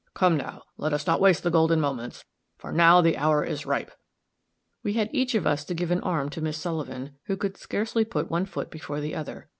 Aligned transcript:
"Come, 0.15 0.35
now, 0.35 0.63
let 0.77 0.93
us 0.93 1.05
not 1.05 1.21
waste 1.21 1.43
the 1.43 1.51
golden 1.51 1.79
moments, 1.79 2.25
for 2.57 2.71
now 2.71 3.01
the 3.01 3.17
hour 3.17 3.43
is 3.43 3.67
ripe." 3.67 3.91
We 4.81 4.93
had 4.93 5.11
each 5.13 5.35
of 5.35 5.45
us 5.45 5.63
to 5.65 5.75
give 5.75 5.91
an 5.91 6.01
arm 6.01 6.31
to 6.31 6.41
Miss 6.41 6.57
Sullivan, 6.57 7.19
who 7.25 7.37
could 7.37 7.55
scarcely 7.55 8.03
put 8.03 8.27
one 8.27 8.45
foot 8.47 8.71
before 8.71 8.99
the 8.99 9.13
other. 9.13 9.47